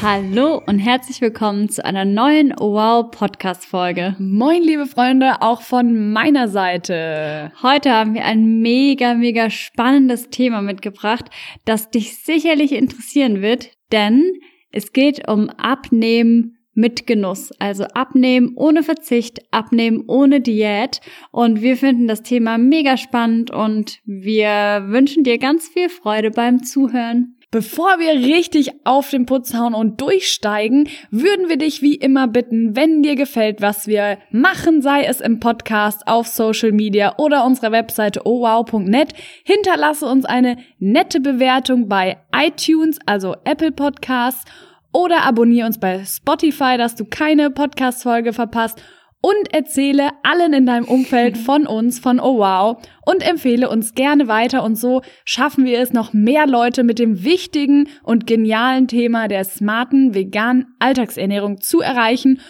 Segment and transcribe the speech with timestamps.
[0.00, 4.14] Hallo und herzlich willkommen zu einer neuen Wow Podcast Folge.
[4.20, 7.50] Moin, liebe Freunde, auch von meiner Seite.
[7.64, 11.30] Heute haben wir ein mega, mega spannendes Thema mitgebracht,
[11.64, 14.34] das dich sicherlich interessieren wird, denn
[14.70, 17.50] es geht um Abnehmen mit Genuss.
[17.58, 21.00] Also abnehmen ohne Verzicht, abnehmen ohne Diät.
[21.32, 26.62] Und wir finden das Thema mega spannend und wir wünschen dir ganz viel Freude beim
[26.62, 27.34] Zuhören.
[27.50, 32.76] Bevor wir richtig auf den Putz hauen und durchsteigen, würden wir dich wie immer bitten,
[32.76, 37.72] wenn dir gefällt, was wir machen, sei es im Podcast, auf Social Media oder unserer
[37.72, 39.14] Webseite owow.net,
[39.44, 44.44] hinterlasse uns eine nette Bewertung bei iTunes, also Apple Podcasts,
[44.92, 48.82] oder abonniere uns bei Spotify, dass du keine Podcast-Folge verpasst
[49.20, 54.28] und erzähle allen in deinem Umfeld von uns, von Oh Wow und empfehle uns gerne
[54.28, 59.28] weiter und so schaffen wir es, noch mehr Leute mit dem wichtigen und genialen Thema
[59.28, 62.40] der smarten veganen Alltagsernährung zu erreichen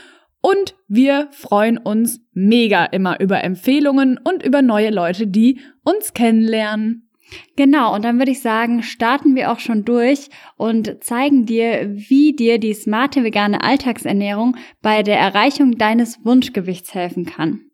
[0.41, 7.08] und wir freuen uns mega immer über Empfehlungen und über neue Leute, die uns kennenlernen.
[7.57, 12.35] Genau, und dann würde ich sagen, starten wir auch schon durch und zeigen dir, wie
[12.35, 17.68] dir die smarte vegane Alltagsernährung bei der Erreichung deines Wunschgewichts helfen kann.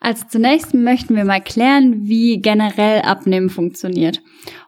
[0.00, 4.20] Also zunächst möchten wir mal klären, wie generell Abnehmen funktioniert.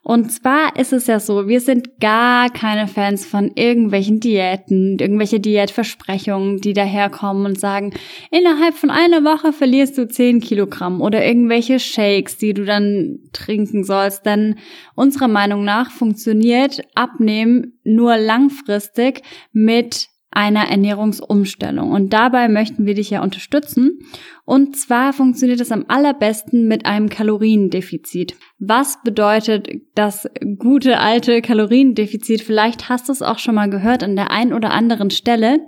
[0.02, 5.40] Und zwar ist es ja so, wir sind gar keine Fans von irgendwelchen Diäten, irgendwelche
[5.40, 7.92] Diätversprechungen, die daherkommen und sagen,
[8.30, 13.82] innerhalb von einer Woche verlierst du 10 Kilogramm oder irgendwelche Shakes, die du dann trinken
[13.82, 14.26] sollst.
[14.26, 14.56] Denn
[14.94, 19.22] unserer Meinung nach funktioniert Abnehmen nur langfristig
[19.52, 21.90] mit einer Ernährungsumstellung.
[21.92, 24.00] Und dabei möchten wir dich ja unterstützen.
[24.45, 28.36] Und zwar funktioniert es am allerbesten mit einem Kaloriendefizit.
[28.58, 30.28] Was bedeutet das
[30.58, 32.42] gute alte Kaloriendefizit?
[32.42, 35.61] Vielleicht hast du es auch schon mal gehört an der einen oder anderen Stelle.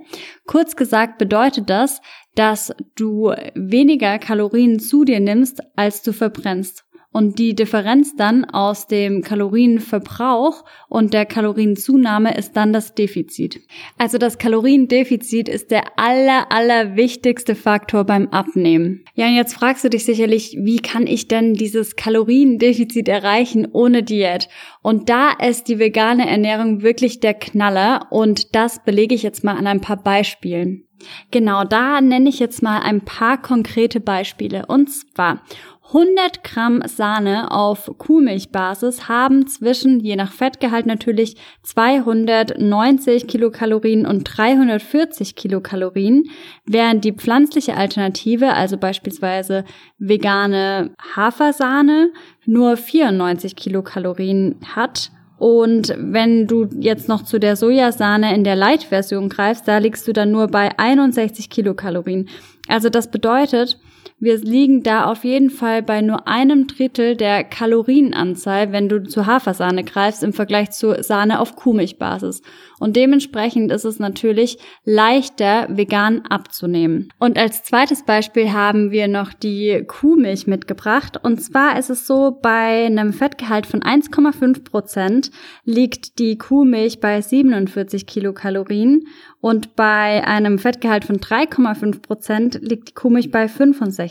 [0.45, 2.01] Kurz gesagt bedeutet das,
[2.35, 6.86] dass du weniger Kalorien zu dir nimmst, als du verbrennst.
[7.13, 13.61] Und die Differenz dann aus dem Kalorienverbrauch und der Kalorienzunahme ist dann das Defizit.
[13.97, 19.05] Also das Kaloriendefizit ist der aller, aller wichtigste Faktor beim Abnehmen.
[19.15, 24.03] Ja, und jetzt fragst du dich sicherlich, wie kann ich denn dieses Kaloriendefizit erreichen ohne
[24.03, 24.49] Diät?
[24.83, 29.55] Und da ist die vegane Ernährung wirklich der Knaller und das belege ich jetzt mal
[29.55, 30.87] an ein paar Beispielen.
[31.31, 34.65] Genau, da nenne ich jetzt mal ein paar konkrete Beispiele.
[34.67, 35.43] Und zwar
[35.87, 45.35] 100 Gramm Sahne auf Kuhmilchbasis haben zwischen, je nach Fettgehalt natürlich, 290 Kilokalorien und 340
[45.35, 46.25] Kilokalorien,
[46.65, 49.63] während die pflanzliche Alternative, also beispielsweise
[49.97, 52.11] vegane Hafersahne,
[52.45, 55.11] nur 94 Kilokalorien hat.
[55.37, 60.11] Und wenn du jetzt noch zu der Sojasahne in der Light-Version greifst, da liegst du
[60.11, 62.27] dann nur bei 61 Kilokalorien.
[62.67, 63.79] Also das bedeutet,
[64.19, 69.27] wir liegen da auf jeden Fall bei nur einem Drittel der Kalorienanzahl, wenn du zu
[69.27, 72.41] Hafersahne greifst, im Vergleich zu Sahne auf Kuhmilchbasis.
[72.79, 77.09] Und dementsprechend ist es natürlich leichter, vegan abzunehmen.
[77.19, 81.19] Und als zweites Beispiel haben wir noch die Kuhmilch mitgebracht.
[81.21, 85.31] Und zwar ist es so, bei einem Fettgehalt von 1,5 Prozent
[85.63, 89.05] liegt die Kuhmilch bei 47 Kilokalorien
[89.41, 94.06] und bei einem Fettgehalt von 3,5 Prozent liegt die Kuhmilch bei 65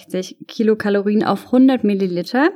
[0.47, 2.51] Kilokalorien auf 100 Milliliter,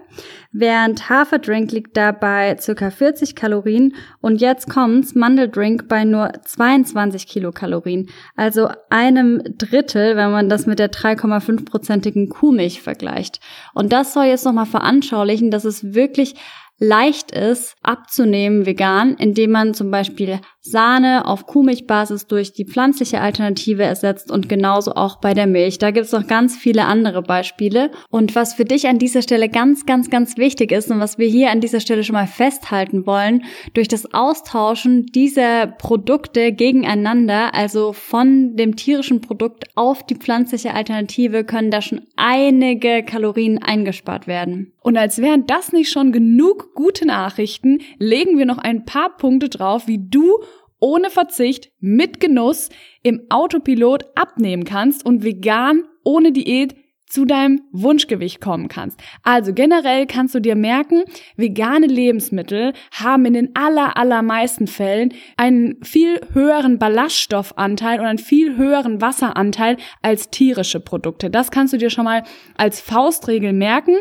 [0.52, 2.90] während Haferdrink liegt da bei ca.
[2.90, 10.48] 40 Kalorien und jetzt kommt's, Mandeldrink bei nur 22 Kilokalorien, also einem Drittel, wenn man
[10.48, 13.40] das mit der 3,5-prozentigen Kuhmilch vergleicht.
[13.74, 16.34] Und das soll jetzt nochmal veranschaulichen, dass es wirklich
[16.80, 23.82] leicht ist, abzunehmen vegan, indem man zum Beispiel Sahne auf Kuhmilchbasis durch die pflanzliche Alternative
[23.82, 25.78] ersetzt und genauso auch bei der Milch.
[25.78, 27.90] Da gibt es noch ganz viele andere Beispiele.
[28.10, 31.28] Und was für dich an dieser Stelle ganz, ganz, ganz wichtig ist und was wir
[31.28, 37.94] hier an dieser Stelle schon mal festhalten wollen, durch das Austauschen dieser Produkte gegeneinander, also
[37.94, 44.72] von dem tierischen Produkt auf die pflanzliche Alternative, können da schon einige Kalorien eingespart werden.
[44.82, 49.48] Und als wären das nicht schon genug gute Nachrichten, legen wir noch ein paar Punkte
[49.48, 50.38] drauf, wie du
[50.80, 52.70] ohne Verzicht, mit Genuss
[53.02, 56.74] im Autopilot abnehmen kannst und vegan ohne Diät
[57.10, 59.00] zu deinem Wunschgewicht kommen kannst.
[59.22, 61.02] Also generell kannst du dir merken,
[61.36, 68.56] vegane Lebensmittel haben in den aller, allermeisten Fällen einen viel höheren Ballaststoffanteil und einen viel
[68.56, 71.30] höheren Wasseranteil als tierische Produkte.
[71.30, 72.22] Das kannst du dir schon mal
[72.56, 73.96] als Faustregel merken.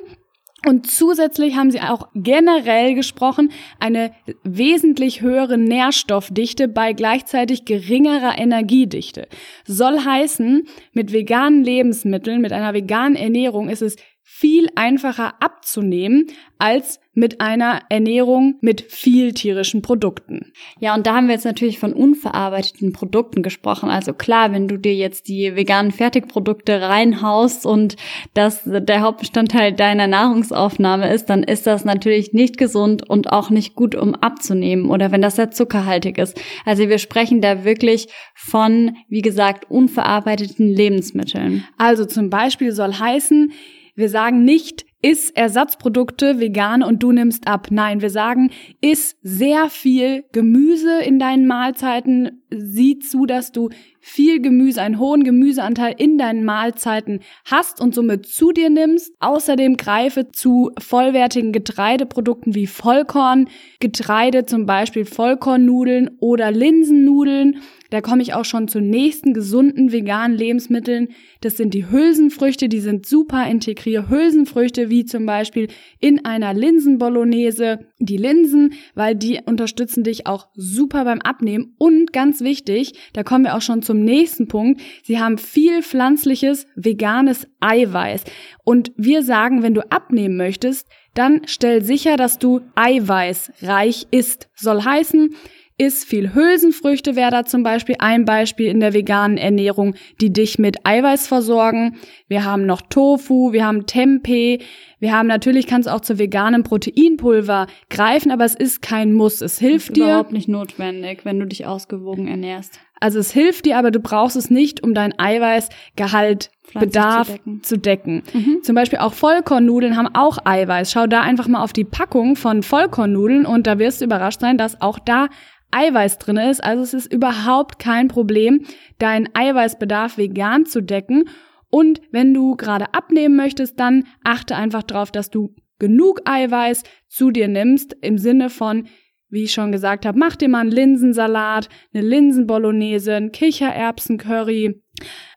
[0.65, 4.11] Und zusätzlich haben sie auch generell gesprochen eine
[4.43, 9.27] wesentlich höhere Nährstoffdichte bei gleichzeitig geringerer Energiedichte.
[9.65, 13.95] Soll heißen, mit veganen Lebensmitteln, mit einer veganen Ernährung ist es
[14.31, 16.27] viel einfacher abzunehmen
[16.59, 20.53] als mit einer Ernährung mit viel tierischen Produkten.
[20.79, 23.89] Ja, und da haben wir jetzt natürlich von unverarbeiteten Produkten gesprochen.
[23.89, 27.97] Also klar, wenn du dir jetzt die veganen Fertigprodukte reinhaust und
[28.35, 33.75] das der Hauptbestandteil deiner Nahrungsaufnahme ist, dann ist das natürlich nicht gesund und auch nicht
[33.75, 36.39] gut, um abzunehmen oder wenn das sehr zuckerhaltig ist.
[36.65, 41.65] Also wir sprechen da wirklich von, wie gesagt, unverarbeiteten Lebensmitteln.
[41.77, 43.51] Also zum Beispiel soll heißen,
[43.99, 47.67] wir sagen nicht, iss Ersatzprodukte vegan und du nimmst ab.
[47.69, 48.51] Nein, wir sagen,
[48.81, 52.41] iss sehr viel Gemüse in deinen Mahlzeiten.
[52.49, 53.69] Sieh zu, dass du
[54.01, 59.13] viel Gemüse, einen hohen Gemüseanteil in deinen Mahlzeiten hast und somit zu dir nimmst.
[59.19, 63.47] Außerdem greife zu vollwertigen Getreideprodukten wie Vollkorn,
[63.79, 70.37] Getreide, zum Beispiel Vollkornnudeln oder Linsennudeln da komme ich auch schon zu nächsten gesunden veganen
[70.37, 71.09] Lebensmitteln.
[71.41, 74.09] Das sind die Hülsenfrüchte, die sind super integriert.
[74.09, 75.67] Hülsenfrüchte wie zum Beispiel
[75.99, 77.79] in einer Linsenbolognese.
[77.99, 81.75] Die Linsen, weil die unterstützen dich auch super beim Abnehmen.
[81.77, 84.81] Und ganz wichtig, da kommen wir auch schon zum nächsten Punkt.
[85.03, 88.23] Sie haben viel pflanzliches, veganes Eiweiß.
[88.63, 94.49] Und wir sagen, wenn du abnehmen möchtest, dann stell sicher, dass du eiweißreich isst.
[94.55, 95.35] Soll heißen,
[95.79, 100.59] Iss viel Hülsenfrüchte wäre da zum Beispiel ein Beispiel in der veganen Ernährung, die dich
[100.59, 101.95] mit Eiweiß versorgen.
[102.27, 104.59] Wir haben noch Tofu, wir haben Tempeh,
[104.99, 109.41] wir haben natürlich, kannst auch zu veganem Proteinpulver greifen, aber es ist kein Muss.
[109.41, 110.03] Es hilft dir.
[110.03, 112.79] Überhaupt nicht notwendig, wenn du dich ausgewogen ernährst.
[112.99, 117.63] Also es hilft dir, aber du brauchst es nicht, um dein Eiweißgehalt Bedarf zu decken.
[117.63, 118.23] Zu decken.
[118.33, 118.57] Mhm.
[118.63, 120.91] Zum Beispiel auch Vollkornnudeln haben auch Eiweiß.
[120.91, 124.57] Schau da einfach mal auf die Packung von Vollkornnudeln und da wirst du überrascht sein,
[124.57, 125.29] dass auch da
[125.71, 126.63] Eiweiß drin ist.
[126.63, 128.65] Also es ist überhaupt kein Problem,
[128.97, 131.29] deinen Eiweißbedarf vegan zu decken.
[131.69, 137.31] Und wenn du gerade abnehmen möchtest, dann achte einfach darauf, dass du genug Eiweiß zu
[137.31, 138.87] dir nimmst, im Sinne von,
[139.29, 144.81] wie ich schon gesagt habe, mach dir mal einen Linsensalat, eine Linsenbolognese, ein Kichererbsencurry.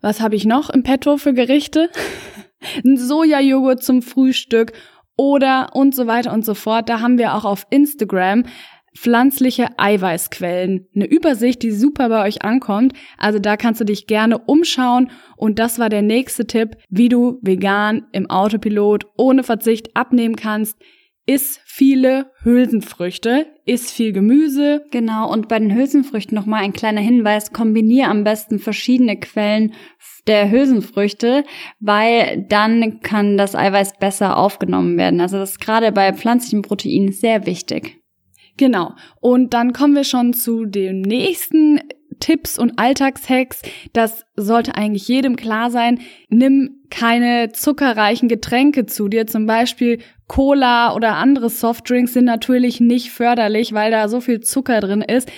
[0.01, 1.91] Was habe ich noch im Petto für Gerichte?
[2.85, 4.73] ein Sojajoghurt zum Frühstück
[5.17, 6.89] oder und so weiter und so fort.
[6.89, 8.45] Da haben wir auch auf Instagram
[8.97, 10.87] pflanzliche Eiweißquellen.
[10.95, 12.93] Eine Übersicht, die super bei euch ankommt.
[13.19, 15.11] Also da kannst du dich gerne umschauen.
[15.37, 20.77] Und das war der nächste Tipp, wie du vegan im Autopilot ohne Verzicht abnehmen kannst.
[21.25, 24.85] Iss viele Hülsenfrüchte, iss viel Gemüse.
[24.91, 29.73] Genau, und bei den Hülsenfrüchten nochmal ein kleiner Hinweis, kombiniere am besten verschiedene Quellen
[30.27, 31.45] der Hülsenfrüchte,
[31.79, 35.21] weil dann kann das Eiweiß besser aufgenommen werden.
[35.21, 38.02] Also das ist gerade bei pflanzlichen Proteinen sehr wichtig.
[38.63, 38.95] Genau.
[39.21, 41.81] Und dann kommen wir schon zu den nächsten
[42.21, 43.61] Tipps und Alltagshacks.
[43.93, 45.99] Das sollte eigentlich jedem klar sein.
[46.29, 49.27] Nimm keine zuckerreichen Getränke zu dir.
[49.27, 54.79] Zum Beispiel Cola oder andere Softdrinks sind natürlich nicht förderlich, weil da so viel Zucker
[54.79, 55.29] drin ist.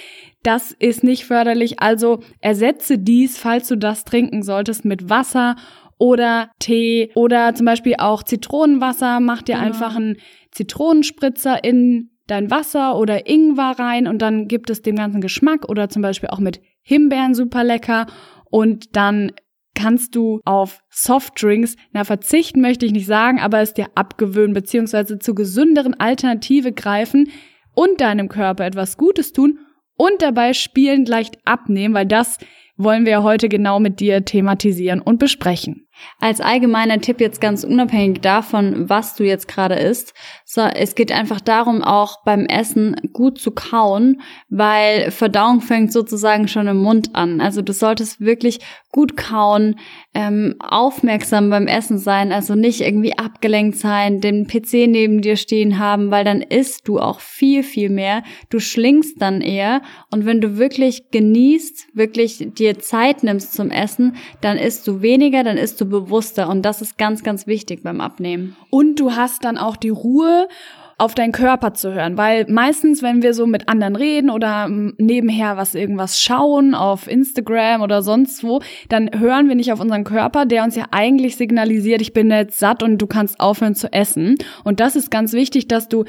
[0.43, 1.81] Das ist nicht förderlich.
[1.81, 5.57] Also ersetze dies, falls du das trinken solltest, mit Wasser
[5.97, 9.21] oder Tee oder zum Beispiel auch Zitronenwasser.
[9.21, 9.67] Mach dir genau.
[9.69, 10.19] einfach einen
[10.51, 15.89] Zitronenspritzer in dein Wasser oder Ingwer rein und dann gibt es dem ganzen Geschmack oder
[15.89, 18.07] zum Beispiel auch mit Himbeeren super lecker
[18.51, 19.33] und dann
[19.75, 25.19] kannst du auf Softdrinks, na verzichten möchte ich nicht sagen, aber es dir abgewöhnen beziehungsweise
[25.19, 27.31] zu gesünderen Alternative greifen
[27.75, 29.59] und deinem Körper etwas Gutes tun
[29.97, 32.39] und dabei spielend leicht abnehmen, weil das
[32.77, 35.87] wollen wir heute genau mit dir thematisieren und besprechen.
[36.21, 41.11] Als allgemeiner Tipp jetzt ganz unabhängig davon, was du jetzt gerade isst, so, es geht
[41.11, 47.15] einfach darum, auch beim Essen gut zu kauen, weil Verdauung fängt sozusagen schon im Mund
[47.15, 47.41] an.
[47.41, 48.61] Also du solltest wirklich
[48.93, 49.75] gut kauen,
[50.15, 55.81] ähm, aufmerksam beim Essen sein, also nicht irgendwie abgelenkt sein, den PC neben dir stehen
[55.81, 58.23] haben, weil dann isst du auch viel, viel mehr.
[58.51, 59.83] Du schlingst dann eher
[60.13, 65.43] und wenn du wirklich genießt, wirklich dir Zeit nimmst zum Essen, dann isst du weniger,
[65.43, 68.57] dann isst du bewusster und das ist ganz, ganz wichtig beim Abnehmen.
[68.71, 70.49] Und du hast dann auch die Ruhe
[70.97, 75.57] auf deinen Körper zu hören, weil meistens, wenn wir so mit anderen reden oder nebenher
[75.57, 80.47] was irgendwas schauen auf Instagram oder sonst wo, dann hören wir nicht auf unseren Körper,
[80.47, 84.37] der uns ja eigentlich signalisiert, ich bin jetzt satt und du kannst aufhören zu essen.
[84.63, 86.05] Und das ist ganz wichtig, dass du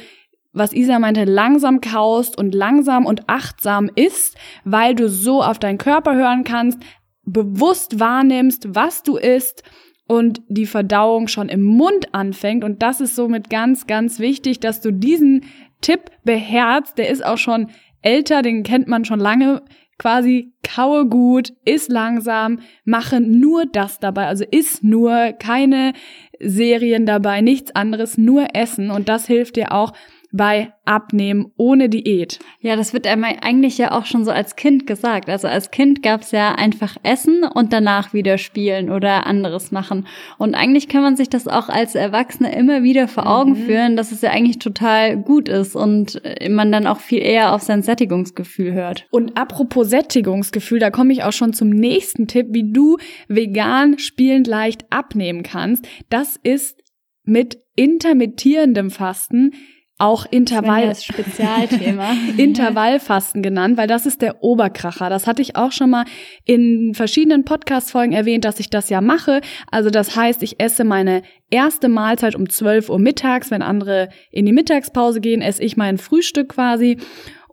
[0.53, 5.77] was Isa meinte, langsam kaust und langsam und achtsam isst, weil du so auf deinen
[5.77, 6.79] Körper hören kannst,
[7.25, 9.63] bewusst wahrnimmst, was du isst
[10.07, 12.63] und die Verdauung schon im Mund anfängt.
[12.63, 15.45] Und das ist somit ganz, ganz wichtig, dass du diesen
[15.81, 16.97] Tipp beherzt.
[16.97, 17.67] Der ist auch schon
[18.01, 19.63] älter, den kennt man schon lange.
[19.97, 24.27] Quasi kaue gut, iss langsam, mache nur das dabei.
[24.27, 25.93] Also iss nur, keine
[26.39, 28.91] Serien dabei, nichts anderes, nur essen.
[28.91, 29.93] Und das hilft dir auch,
[30.35, 32.39] bei Abnehmen ohne Diät.
[32.59, 35.29] Ja, das wird einmal eigentlich ja auch schon so als Kind gesagt.
[35.29, 40.07] Also als Kind gab's ja einfach Essen und danach wieder spielen oder anderes machen.
[40.37, 43.65] Und eigentlich kann man sich das auch als Erwachsene immer wieder vor Augen mhm.
[43.65, 47.61] führen, dass es ja eigentlich total gut ist und man dann auch viel eher auf
[47.61, 49.07] sein Sättigungsgefühl hört.
[49.11, 52.97] Und apropos Sättigungsgefühl, da komme ich auch schon zum nächsten Tipp, wie du
[53.29, 55.87] vegan spielend leicht abnehmen kannst.
[56.09, 56.77] Das ist
[57.23, 59.53] mit intermittierendem Fasten
[59.97, 65.09] auch Intervall Spezialthema Intervallfasten genannt, weil das ist der Oberkracher.
[65.09, 66.05] Das hatte ich auch schon mal
[66.43, 69.41] in verschiedenen Podcast Folgen erwähnt, dass ich das ja mache.
[69.71, 74.45] Also das heißt, ich esse meine erste Mahlzeit um 12 Uhr mittags, wenn andere in
[74.45, 76.97] die Mittagspause gehen, esse ich mein Frühstück quasi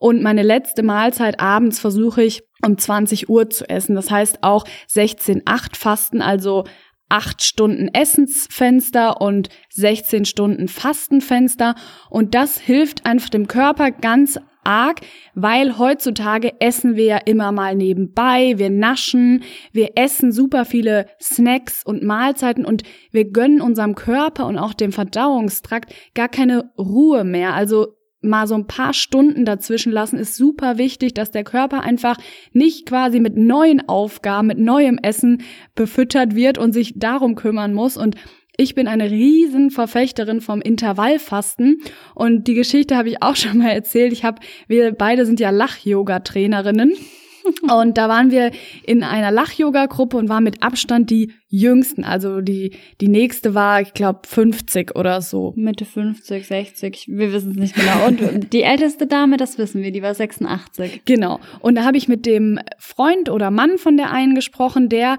[0.02, 3.94] und meine letzte Mahlzeit abends versuche ich um 20 Uhr zu essen.
[3.94, 6.64] Das heißt auch 16-8 Fasten, also
[7.12, 11.75] acht Stunden Essensfenster und 16 Stunden Fastenfenster.
[12.09, 15.00] Und das hilft einfach dem Körper ganz arg,
[15.35, 19.42] weil heutzutage essen wir ja immer mal nebenbei, wir naschen,
[19.73, 24.92] wir essen super viele Snacks und Mahlzeiten und wir gönnen unserem Körper und auch dem
[24.92, 27.52] Verdauungstrakt gar keine Ruhe mehr.
[27.52, 32.17] Also mal so ein paar Stunden dazwischen lassen, ist super wichtig, dass der Körper einfach
[32.52, 35.43] nicht quasi mit neuen Aufgaben, mit neuem Essen
[35.75, 37.97] befüttert wird und sich darum kümmern muss.
[37.97, 38.17] Und
[38.57, 41.81] ich bin eine riesen Verfechterin vom Intervallfasten
[42.14, 44.12] und die Geschichte habe ich auch schon mal erzählt.
[44.12, 46.95] Ich habe, wir beide sind ja Lach-Yoga-Trainerinnen
[47.62, 48.50] und da waren wir
[48.84, 52.04] in einer Lach-Yoga-Gruppe und waren mit Abstand die jüngsten.
[52.04, 55.52] Also die, die nächste war, ich glaube, 50 oder so.
[55.56, 58.06] Mitte 50, 60, wir wissen es nicht genau.
[58.06, 61.02] Und die älteste Dame, das wissen wir, die war 86.
[61.04, 61.40] Genau.
[61.61, 65.18] Und da habe ich mit dem Freund oder Mann von der einen gesprochen, der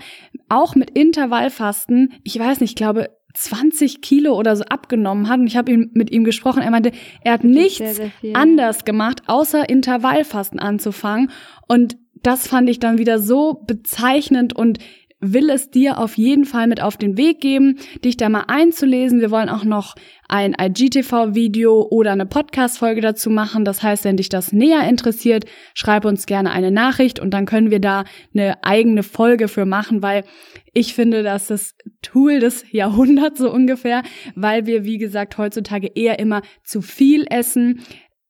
[0.49, 5.39] auch mit Intervallfasten, ich weiß nicht, ich glaube, 20 Kilo oder so abgenommen hat.
[5.39, 6.61] Und ich habe ihn, mit ihm gesprochen.
[6.61, 6.91] Er meinte,
[7.23, 11.31] er hat nichts sehr, sehr anders gemacht, außer Intervallfasten anzufangen.
[11.67, 14.79] Und das fand ich dann wieder so bezeichnend und
[15.23, 19.21] will es dir auf jeden Fall mit auf den Weg geben, dich da mal einzulesen.
[19.21, 19.95] Wir wollen auch noch
[20.27, 23.63] ein IGTV-Video oder eine Podcast-Folge dazu machen.
[23.63, 27.71] Das heißt, wenn dich das näher interessiert, schreib uns gerne eine Nachricht und dann können
[27.71, 28.03] wir da
[28.33, 30.25] eine eigene Folge für machen, weil
[30.73, 34.03] ich finde, das ist das Tool des Jahrhunderts so ungefähr,
[34.35, 37.81] weil wir, wie gesagt, heutzutage eher immer zu viel essen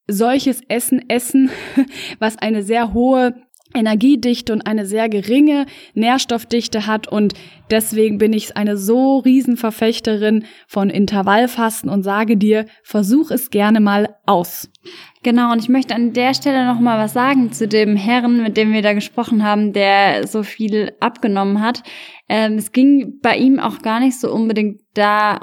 [0.06, 1.50] solches Essen essen,
[2.20, 3.36] was eine sehr hohe
[3.74, 7.34] Energiedichte und eine sehr geringe Nährstoffdichte hat und
[7.72, 14.16] deswegen bin ich eine so Riesenverfechterin von Intervallfasten und sage dir, versuch es gerne mal
[14.26, 14.70] aus.
[15.24, 18.58] Genau, und ich möchte an der Stelle noch mal was sagen zu dem Herrn, mit
[18.58, 21.82] dem wir da gesprochen haben, der so viel abgenommen hat.
[22.28, 25.40] Ähm, es ging bei ihm auch gar nicht so unbedingt da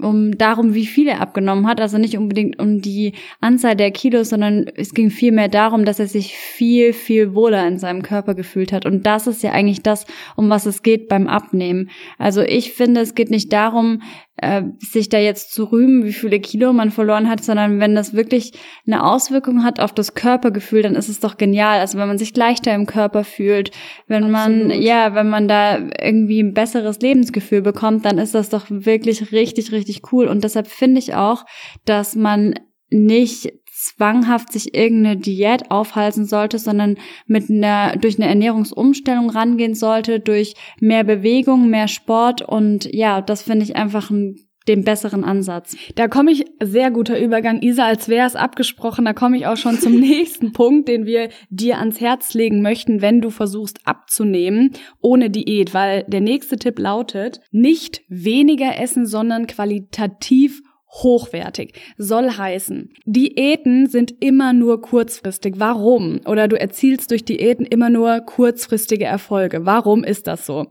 [0.00, 4.30] um darum, wie viel er abgenommen hat, also nicht unbedingt um die Anzahl der Kilos,
[4.30, 8.72] sondern es ging vielmehr darum, dass er sich viel, viel wohler in seinem Körper gefühlt
[8.72, 8.86] hat.
[8.86, 10.06] Und das ist ja eigentlich das,
[10.36, 11.90] um was es geht beim Abnehmen.
[12.16, 14.02] Also ich finde, es geht nicht darum,
[14.40, 18.14] äh, sich da jetzt zu rühmen, wie viele Kilo man verloren hat, sondern wenn das
[18.14, 18.52] wirklich
[18.86, 21.80] eine Auswirkung hat auf das Körpergefühl, dann ist es doch genial.
[21.80, 23.70] Also wenn man sich leichter im Körper fühlt,
[24.06, 24.68] wenn Absolut.
[24.68, 29.32] man, ja, wenn man da irgendwie ein besseres Lebensgefühl bekommt, dann ist das doch wirklich
[29.32, 30.26] richtig, richtig cool.
[30.26, 31.44] Und deshalb finde ich auch,
[31.84, 32.54] dass man
[32.90, 40.18] nicht zwanghaft sich irgendeine Diät aufhalten sollte, sondern mit einer, durch eine Ernährungsumstellung rangehen sollte,
[40.18, 42.42] durch mehr Bewegung, mehr Sport.
[42.42, 44.36] Und ja, das finde ich einfach ein
[44.68, 45.76] den besseren Ansatz.
[45.94, 49.56] Da komme ich, sehr guter Übergang, Isa, als wäre es abgesprochen, da komme ich auch
[49.56, 54.72] schon zum nächsten Punkt, den wir dir ans Herz legen möchten, wenn du versuchst abzunehmen
[55.00, 61.74] ohne Diät, weil der nächste Tipp lautet, nicht weniger essen, sondern qualitativ hochwertig.
[61.96, 65.54] Soll heißen, Diäten sind immer nur kurzfristig.
[65.58, 66.20] Warum?
[66.26, 69.66] Oder du erzielst durch Diäten immer nur kurzfristige Erfolge.
[69.66, 70.66] Warum ist das so?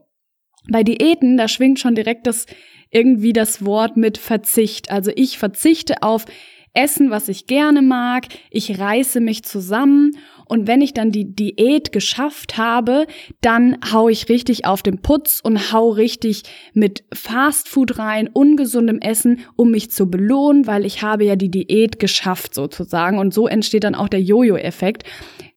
[0.69, 2.45] Bei Diäten, da schwingt schon direkt das
[2.91, 4.91] irgendwie das Wort mit Verzicht.
[4.91, 6.25] Also ich verzichte auf
[6.73, 10.11] essen, was ich gerne mag, ich reiße mich zusammen.
[10.45, 13.05] Und wenn ich dann die Diät geschafft habe,
[13.41, 16.43] dann hau ich richtig auf den Putz und hau richtig
[16.73, 21.99] mit Fastfood rein, ungesundem Essen, um mich zu belohnen, weil ich habe ja die Diät
[21.99, 23.17] geschafft sozusagen.
[23.17, 25.03] Und so entsteht dann auch der Jojo-Effekt.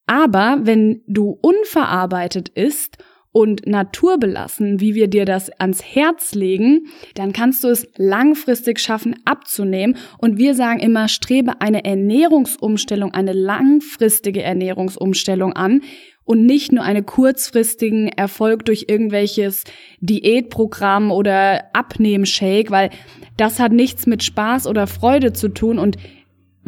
[0.07, 2.99] Aber wenn du unverarbeitet isst
[3.33, 9.17] und naturbelassen, wie wir dir das ans Herz legen, dann kannst du es langfristig schaffen
[9.25, 9.97] abzunehmen.
[10.19, 15.83] Und wir sagen immer, strebe eine Ernährungsumstellung, eine langfristige Ernährungsumstellung an
[16.25, 19.65] und nicht nur einen kurzfristigen Erfolg durch irgendwelches
[20.01, 22.91] Diätprogramm oder Abnehmshake, weil
[23.37, 25.97] das hat nichts mit Spaß oder Freude zu tun und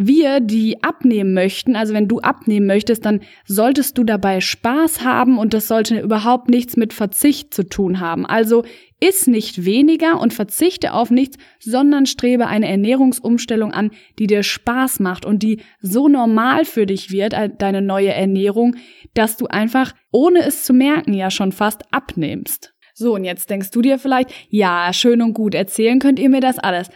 [0.06, 5.38] wir, die abnehmen möchten, also wenn du abnehmen möchtest, dann solltest du dabei Spaß haben
[5.38, 8.26] und das sollte überhaupt nichts mit Verzicht zu tun haben.
[8.26, 8.64] Also
[9.00, 15.00] iss nicht weniger und verzichte auf nichts, sondern strebe eine Ernährungsumstellung an, die dir Spaß
[15.00, 18.76] macht und die so normal für dich wird, äh, deine neue Ernährung,
[19.14, 22.71] dass du einfach, ohne es zu merken, ja schon fast abnimmst.
[23.02, 26.40] So, und jetzt denkst du dir vielleicht, ja, schön und gut, erzählen könnt ihr mir
[26.40, 26.88] das alles.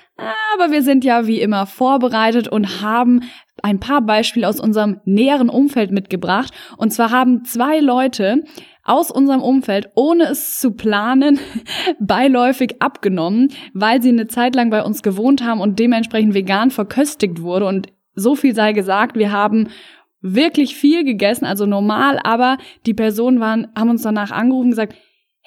[0.54, 3.24] Aber wir sind ja wie immer vorbereitet und haben
[3.60, 6.52] ein paar Beispiele aus unserem näheren Umfeld mitgebracht.
[6.76, 8.44] Und zwar haben zwei Leute
[8.84, 11.40] aus unserem Umfeld, ohne es zu planen,
[11.98, 17.42] beiläufig abgenommen, weil sie eine Zeit lang bei uns gewohnt haben und dementsprechend vegan verköstigt
[17.42, 17.66] wurde.
[17.66, 19.70] Und so viel sei gesagt, wir haben
[20.20, 24.94] wirklich viel gegessen, also normal, aber die Personen waren, haben uns danach angerufen und gesagt,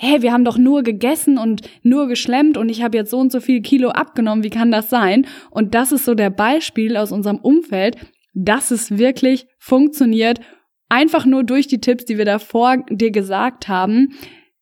[0.01, 3.33] hä, wir haben doch nur gegessen und nur geschlemmt und ich habe jetzt so und
[3.33, 5.27] so viel Kilo abgenommen, wie kann das sein?
[5.51, 7.97] Und das ist so der Beispiel aus unserem Umfeld,
[8.33, 10.39] dass es wirklich funktioniert,
[10.87, 14.13] einfach nur durch die Tipps, die wir davor dir gesagt haben,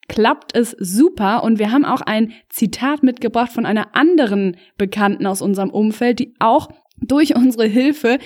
[0.07, 5.43] klappt es super und wir haben auch ein Zitat mitgebracht von einer anderen Bekannten aus
[5.43, 8.17] unserem Umfeld, die auch durch unsere Hilfe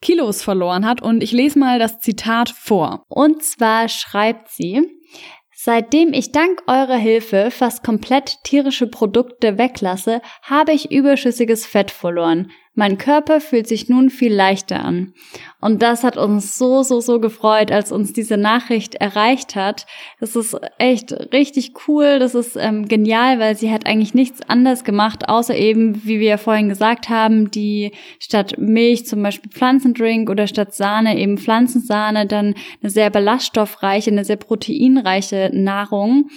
[0.00, 3.04] Kilos verloren hat und ich lese mal das Zitat vor.
[3.08, 4.82] Und zwar schreibt sie,
[5.68, 12.50] Seitdem ich dank eurer Hilfe fast komplett tierische Produkte weglasse, habe ich überschüssiges Fett verloren.
[12.72, 15.12] Mein Körper fühlt sich nun viel leichter an.
[15.60, 19.86] Und das hat uns so, so, so gefreut, als uns diese Nachricht erreicht hat.
[20.20, 22.20] Das ist echt richtig cool.
[22.20, 26.28] Das ist ähm, genial, weil sie hat eigentlich nichts anderes gemacht, außer eben, wie wir
[26.28, 27.90] ja vorhin gesagt haben, die
[28.20, 34.24] statt Milch zum Beispiel Pflanzendrink oder statt Sahne eben Pflanzensahne, dann eine sehr ballaststoffreiche, eine
[34.24, 36.30] sehr proteinreiche Nahrung,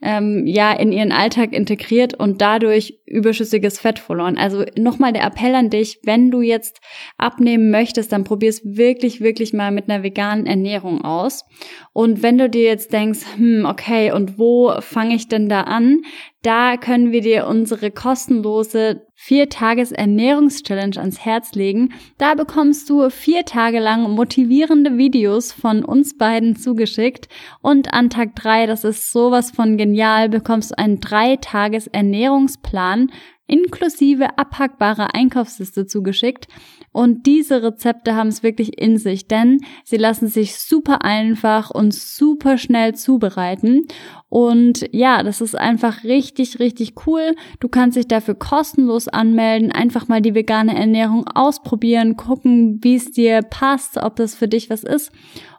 [0.00, 4.38] ähm, ja, in ihren Alltag integriert und dadurch überschüssiges Fett verloren.
[4.38, 6.80] Also nochmal der Appell an dich, wenn du jetzt
[7.16, 11.44] abnehmen möchtest, dann probier's wirklich, wirklich mal mit einer veganen Ernährung aus.
[11.92, 16.02] Und wenn du dir jetzt denkst, hm, okay, und wo fange ich denn da an?
[16.42, 21.92] Da können wir dir unsere kostenlose vier Tages Ernährungschallenge ans Herz legen.
[22.16, 27.28] Da bekommst du vier Tage lang motivierende Videos von uns beiden zugeschickt.
[27.60, 33.10] Und an Tag drei, das ist sowas von genial, bekommst du einen drei Tages Ernährungsplan
[33.48, 36.46] inklusive abhackbarer Einkaufsliste zugeschickt.
[36.92, 41.92] Und diese Rezepte haben es wirklich in sich, denn sie lassen sich super einfach und
[41.92, 43.86] super schnell zubereiten.
[44.28, 47.34] Und ja, das ist einfach richtig, richtig cool.
[47.60, 53.10] Du kannst dich dafür kostenlos anmelden, einfach mal die vegane Ernährung ausprobieren, gucken, wie es
[53.10, 55.10] dir passt, ob das für dich was ist.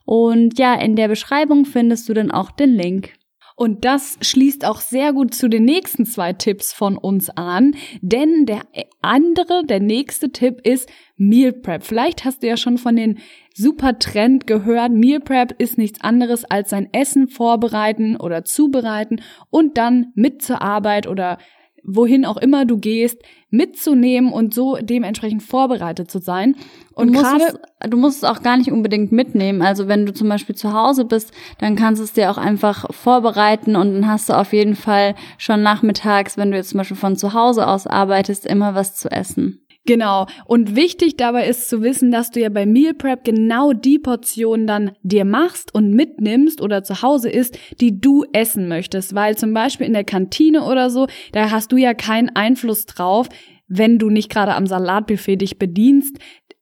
[0.06, 3.13] Und ja, in der Beschreibung findest du dann auch den Link.
[3.59, 8.45] Und das schließt auch sehr gut zu den nächsten zwei Tipps von uns an, denn
[8.45, 8.61] der
[9.01, 11.83] andere, der nächste Tipp ist Meal Prep.
[11.83, 13.19] Vielleicht hast du ja schon von den
[13.53, 14.93] super Trend gehört.
[14.93, 20.61] Meal Prep ist nichts anderes als sein Essen vorbereiten oder zubereiten und dann mit zur
[20.61, 21.37] Arbeit oder
[21.83, 26.55] wohin auch immer du gehst, mitzunehmen und so dementsprechend vorbereitet zu sein.
[26.93, 29.61] Und du musst, es, du musst es auch gar nicht unbedingt mitnehmen.
[29.61, 32.93] Also wenn du zum Beispiel zu Hause bist, dann kannst du es dir auch einfach
[32.93, 36.97] vorbereiten und dann hast du auf jeden Fall schon nachmittags, wenn du jetzt zum Beispiel
[36.97, 39.61] von zu Hause aus arbeitest, immer was zu essen.
[39.85, 40.27] Genau.
[40.45, 44.67] Und wichtig dabei ist zu wissen, dass du ja bei Meal Prep genau die Portion
[44.67, 49.15] dann dir machst und mitnimmst oder zu Hause isst, die du essen möchtest.
[49.15, 53.29] Weil zum Beispiel in der Kantine oder so, da hast du ja keinen Einfluss drauf,
[53.67, 56.17] wenn du nicht gerade am Salatbuffet dich bedienst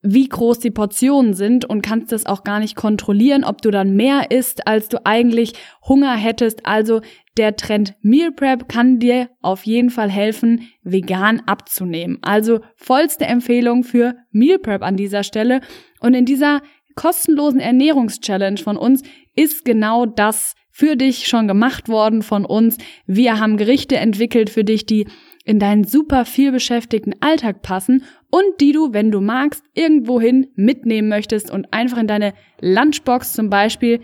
[0.10, 3.96] wie groß die Portionen sind und kannst das auch gar nicht kontrollieren, ob du dann
[3.96, 5.54] mehr isst, als du eigentlich
[5.86, 6.66] Hunger hättest.
[6.66, 7.02] Also
[7.36, 12.20] der Trend Meal Prep kann dir auf jeden Fall helfen, vegan abzunehmen.
[12.22, 15.60] Also vollste Empfehlung für Meal Prep an dieser Stelle.
[16.00, 16.62] Und in dieser
[16.96, 19.04] kostenlosen Ernährungschallenge von uns
[19.36, 22.78] ist genau das für dich schon gemacht worden von uns.
[23.08, 25.08] Wir haben Gerichte entwickelt für dich, die
[25.48, 31.08] in deinen super viel beschäftigten Alltag passen und die du, wenn du magst, irgendwohin mitnehmen
[31.08, 34.02] möchtest und einfach in deine Lunchbox zum Beispiel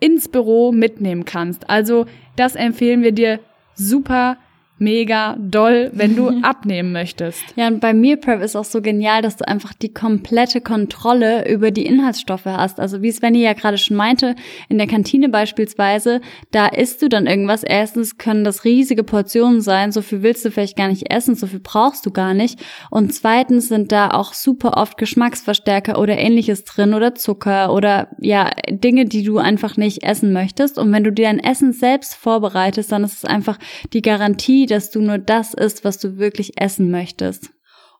[0.00, 1.68] ins Büro mitnehmen kannst.
[1.68, 2.06] Also
[2.36, 3.40] das empfehlen wir dir
[3.74, 4.38] super
[4.78, 7.42] mega doll, wenn du abnehmen möchtest.
[7.56, 11.48] Ja, und bei Meal Prep ist auch so genial, dass du einfach die komplette Kontrolle
[11.48, 12.80] über die Inhaltsstoffe hast.
[12.80, 14.34] Also wie Svenny ja gerade schon meinte,
[14.68, 17.62] in der Kantine beispielsweise, da isst du dann irgendwas.
[17.62, 21.46] Erstens können das riesige Portionen sein, so viel willst du vielleicht gar nicht essen, so
[21.46, 22.58] viel brauchst du gar nicht.
[22.90, 28.50] Und zweitens sind da auch super oft Geschmacksverstärker oder ähnliches drin oder Zucker oder ja,
[28.70, 30.78] Dinge, die du einfach nicht essen möchtest.
[30.78, 33.58] Und wenn du dir dein Essen selbst vorbereitest, dann ist es einfach
[33.92, 37.50] die Garantie, dass du nur das isst, was du wirklich essen möchtest.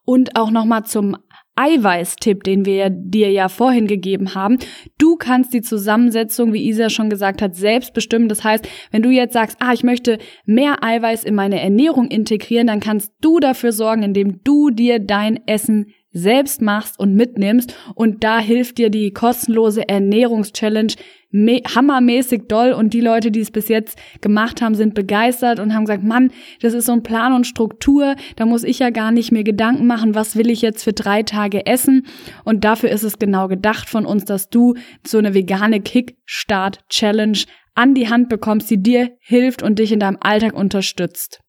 [0.04, 1.16] Und auch nochmal zum
[1.56, 4.58] Eiweißtipp, den wir dir ja vorhin gegeben haben.
[4.98, 8.28] Du kannst die Zusammensetzung, wie Isa schon gesagt hat, selbst bestimmen.
[8.28, 12.66] Das heißt, wenn du jetzt sagst, ah, ich möchte mehr Eiweiß in meine Ernährung integrieren,
[12.66, 17.76] dann kannst du dafür sorgen, indem du dir dein Essen selbst machst und mitnimmst.
[17.94, 20.94] Und da hilft dir die kostenlose Ernährungschallenge
[21.32, 22.72] hammermäßig doll.
[22.72, 26.30] Und die Leute, die es bis jetzt gemacht haben, sind begeistert und haben gesagt, Mann,
[26.60, 28.16] das ist so ein Plan und Struktur.
[28.36, 31.22] Da muss ich ja gar nicht mehr Gedanken machen, was will ich jetzt für drei
[31.22, 32.06] Tage essen.
[32.44, 34.74] Und dafür ist es genau gedacht von uns, dass du
[35.06, 37.38] so eine vegane Kickstart-Challenge
[37.74, 41.40] an die Hand bekommst, die dir hilft und dich in deinem Alltag unterstützt.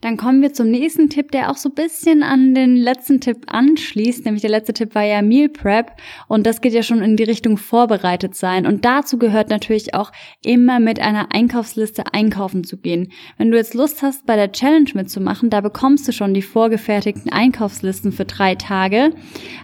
[0.00, 3.44] Dann kommen wir zum nächsten Tipp, der auch so ein bisschen an den letzten Tipp
[3.46, 4.24] anschließt.
[4.24, 5.92] Nämlich der letzte Tipp war ja Meal Prep
[6.28, 8.66] und das geht ja schon in die Richtung vorbereitet sein.
[8.66, 10.12] Und dazu gehört natürlich auch
[10.44, 13.12] immer mit einer Einkaufsliste einkaufen zu gehen.
[13.36, 17.32] Wenn du jetzt Lust hast, bei der Challenge mitzumachen, da bekommst du schon die vorgefertigten
[17.32, 19.12] Einkaufslisten für drei Tage.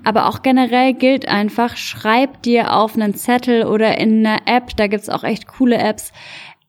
[0.04, 4.86] Aber auch generell gilt einfach, schreib dir auf einen Zettel oder in einer App, da
[4.86, 6.12] gibt's auch echt coole Apps,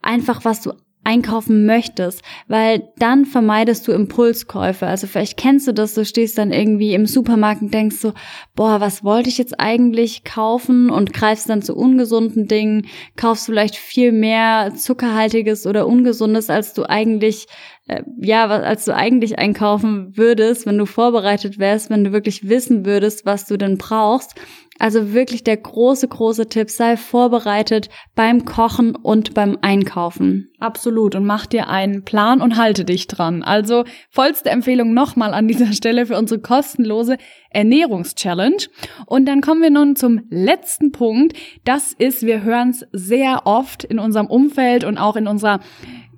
[0.02, 0.74] einfach was du
[1.08, 4.86] einkaufen möchtest, weil dann vermeidest du Impulskäufe.
[4.86, 8.12] Also vielleicht kennst du das, du stehst dann irgendwie im Supermarkt und denkst so,
[8.56, 13.78] boah, was wollte ich jetzt eigentlich kaufen und greifst dann zu ungesunden Dingen, kaufst vielleicht
[13.78, 17.48] viel mehr zuckerhaltiges oder ungesundes, als du eigentlich
[17.88, 22.86] äh, ja, als du eigentlich einkaufen würdest, wenn du vorbereitet wärst, wenn du wirklich wissen
[22.86, 24.36] würdest, was du denn brauchst.
[24.79, 30.51] Also wirklich der große, große Tipp, sei vorbereitet beim Kochen und beim Einkaufen.
[30.59, 31.15] Absolut.
[31.15, 33.43] Und mach dir einen Plan und halte dich dran.
[33.43, 37.17] Also vollste Empfehlung nochmal an dieser Stelle für unsere kostenlose
[37.49, 38.67] Ernährungschallenge.
[39.05, 41.35] Und dann kommen wir nun zum letzten Punkt.
[41.65, 45.59] Das ist, wir hören es sehr oft in unserem Umfeld und auch in unserer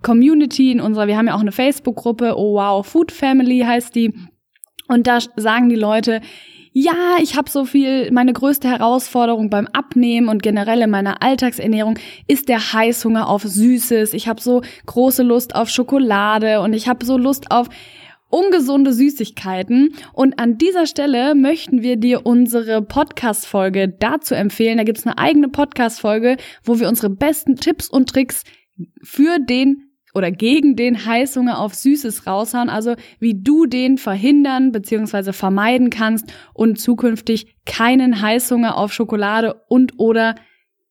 [0.02, 4.14] Community, in unserer, wir haben ja auch eine Facebook-Gruppe, oh wow, Food Family heißt die.
[4.88, 6.22] Und da sagen die Leute,
[6.72, 11.98] ja, ich habe so viel, meine größte Herausforderung beim Abnehmen und generell in meiner Alltagsernährung
[12.28, 14.14] ist der Heißhunger auf Süßes.
[14.14, 17.70] Ich habe so große Lust auf Schokolade und ich habe so Lust auf
[18.30, 19.96] ungesunde Süßigkeiten.
[20.14, 24.78] Und an dieser Stelle möchten wir dir unsere Podcast-Folge dazu empfehlen.
[24.78, 28.44] Da gibt's eine eigene Podcast-Folge, wo wir unsere besten Tipps und Tricks
[29.02, 29.89] für den
[30.20, 35.32] oder gegen den Heißhunger auf Süßes raushauen, also wie du den verhindern bzw.
[35.32, 40.36] vermeiden kannst und zukünftig keinen Heißhunger auf Schokolade und oder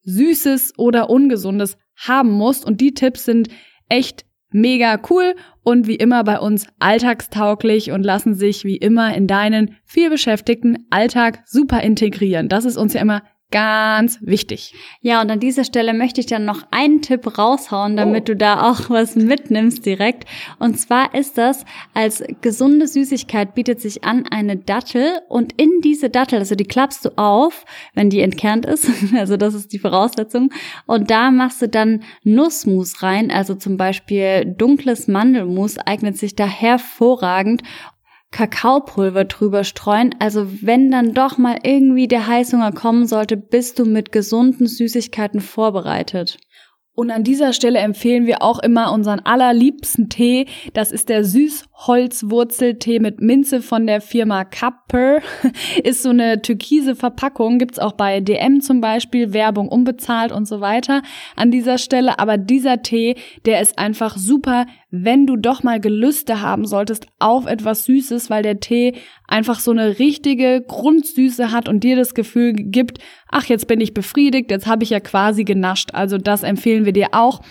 [0.02, 2.64] Süßes oder Ungesundes haben musst.
[2.64, 3.48] Und die Tipps sind
[3.90, 9.26] echt mega cool und wie immer bei uns alltagstauglich und lassen sich wie immer in
[9.26, 12.48] deinen vielbeschäftigten Alltag super integrieren.
[12.48, 14.74] Das ist uns ja immer Ganz wichtig.
[15.00, 18.32] Ja, und an dieser Stelle möchte ich dann noch einen Tipp raushauen, damit oh.
[18.32, 20.28] du da auch was mitnimmst direkt.
[20.58, 26.10] Und zwar ist das, als gesunde Süßigkeit bietet sich an eine Dattel und in diese
[26.10, 30.52] Dattel, also die klappst du auf, wenn die entkernt ist, also das ist die Voraussetzung,
[30.84, 36.46] und da machst du dann Nussmus rein, also zum Beispiel dunkles Mandelmus eignet sich da
[36.46, 37.62] hervorragend
[38.30, 40.14] Kakaopulver drüber streuen.
[40.18, 45.40] Also wenn dann doch mal irgendwie der Heißhunger kommen sollte, bist du mit gesunden Süßigkeiten
[45.40, 46.38] vorbereitet.
[46.98, 50.46] Und an dieser Stelle empfehlen wir auch immer unseren allerliebsten Tee.
[50.72, 55.20] Das ist der Süßholzwurzeltee mit Minze von der Firma Kapper.
[55.84, 60.60] Ist so eine türkise Verpackung, gibt's auch bei DM zum Beispiel, Werbung unbezahlt und so
[60.60, 61.02] weiter
[61.36, 62.18] an dieser Stelle.
[62.18, 63.14] Aber dieser Tee,
[63.46, 68.42] der ist einfach super, wenn du doch mal Gelüste haben solltest auf etwas Süßes, weil
[68.42, 68.94] der Tee
[69.26, 72.98] einfach so eine richtige Grundsüße hat und dir das Gefühl gibt,
[73.28, 75.90] ach, jetzt bin ich befriedigt, jetzt habe ich ja quasi genascht.
[75.92, 77.42] Also das empfehlen wir dir auch.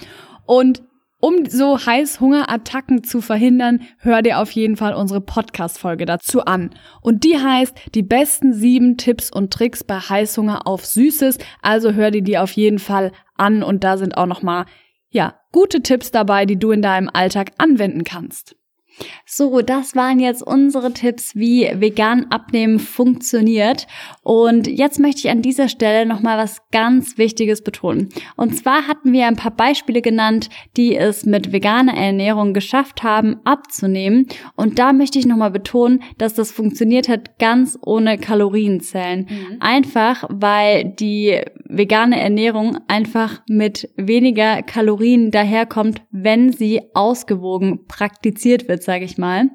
[0.45, 0.81] Und
[1.19, 6.71] um so Heißhungerattacken zu verhindern, hör dir auf jeden Fall unsere Podcast-Folge dazu an.
[7.01, 11.39] Und die heißt die besten sieben Tipps und Tricks bei Heißhunger auf Süßes.
[11.61, 14.65] Also hör dir die auf jeden Fall an und da sind auch nochmal,
[15.09, 18.55] ja, gute Tipps dabei, die du in deinem Alltag anwenden kannst.
[19.25, 23.87] So, das waren jetzt unsere Tipps, wie vegan abnehmen funktioniert.
[24.23, 28.09] Und jetzt möchte ich an dieser Stelle nochmal was ganz Wichtiges betonen.
[28.35, 33.37] Und zwar hatten wir ein paar Beispiele genannt, die es mit veganer Ernährung geschafft haben,
[33.43, 34.27] abzunehmen.
[34.55, 39.27] Und da möchte ich nochmal betonen, dass das funktioniert hat ganz ohne Kalorienzellen.
[39.29, 39.57] Mhm.
[39.59, 48.83] Einfach, weil die vegane Ernährung einfach mit weniger Kalorien daherkommt, wenn sie ausgewogen praktiziert wird,
[48.87, 49.51] sage ich mal.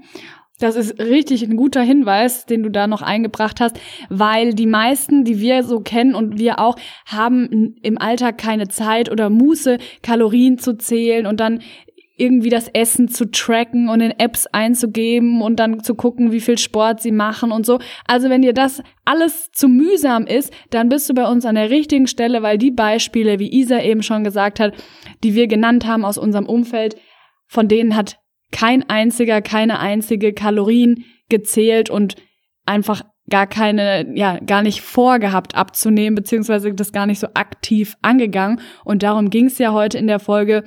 [0.61, 5.25] Das ist richtig ein guter Hinweis, den du da noch eingebracht hast, weil die meisten,
[5.25, 10.59] die wir so kennen und wir auch, haben im Alltag keine Zeit oder Muße, Kalorien
[10.59, 11.63] zu zählen und dann
[12.17, 16.59] irgendwie das Essen zu tracken und in Apps einzugeben und dann zu gucken, wie viel
[16.59, 17.81] Sport sie machen und so.
[18.07, 21.71] Also wenn dir das alles zu mühsam ist, dann bist du bei uns an der
[21.71, 24.75] richtigen Stelle, weil die Beispiele, wie Isa eben schon gesagt hat,
[25.25, 26.97] die wir genannt haben aus unserem Umfeld,
[27.49, 28.22] von denen hat
[28.53, 32.15] kein einziger, keine einzige Kalorien gezählt und
[32.65, 38.61] einfach gar keine, ja, gar nicht vorgehabt abzunehmen, beziehungsweise das gar nicht so aktiv angegangen.
[38.85, 40.65] Und darum ging es ja heute in der Folge.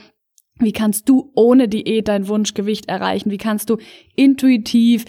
[0.59, 3.29] Wie kannst du ohne Diät dein Wunschgewicht erreichen?
[3.29, 3.77] Wie kannst du
[4.15, 5.05] intuitiv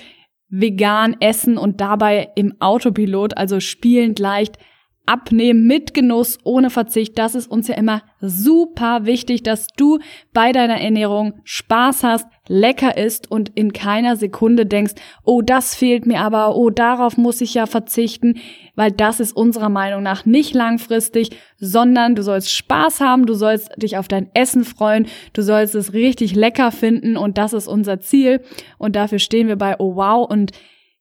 [0.48, 4.58] vegan essen und dabei im Autopilot, also spielend leicht,
[5.06, 9.98] Abnehmen mit Genuss, ohne Verzicht, das ist uns ja immer super wichtig, dass du
[10.32, 16.06] bei deiner Ernährung Spaß hast, lecker isst und in keiner Sekunde denkst, oh, das fehlt
[16.06, 18.40] mir aber, oh, darauf muss ich ja verzichten,
[18.74, 23.70] weil das ist unserer Meinung nach nicht langfristig, sondern du sollst Spaß haben, du sollst
[23.80, 28.00] dich auf dein Essen freuen, du sollst es richtig lecker finden und das ist unser
[28.00, 28.42] Ziel
[28.78, 30.52] und dafür stehen wir bei Oh Wow und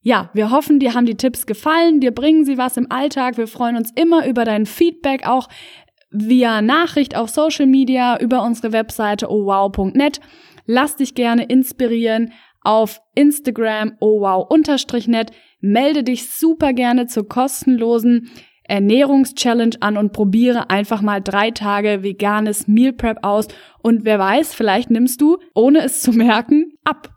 [0.07, 3.39] ja, wir hoffen, dir haben die Tipps gefallen, dir bringen sie was im Alltag.
[3.39, 5.49] Wir freuen uns immer über dein Feedback, auch
[6.11, 10.19] via Nachricht auf Social Media, über unsere Webseite ohwow.net.
[10.67, 15.31] Lass dich gerne inspirieren auf Instagram ohwow-net.
[15.59, 18.29] Melde dich super gerne zur kostenlosen
[18.63, 23.47] Ernährungschallenge an und probiere einfach mal drei Tage veganes Meal Prep aus.
[23.81, 27.14] Und wer weiß, vielleicht nimmst du, ohne es zu merken, ab.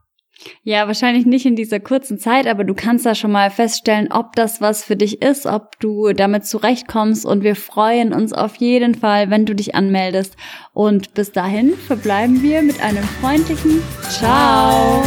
[0.62, 4.36] Ja, wahrscheinlich nicht in dieser kurzen Zeit, aber du kannst da schon mal feststellen, ob
[4.36, 8.94] das was für dich ist, ob du damit zurechtkommst und wir freuen uns auf jeden
[8.94, 10.36] Fall, wenn du dich anmeldest.
[10.72, 15.02] Und bis dahin verbleiben wir mit einem freundlichen Ciao.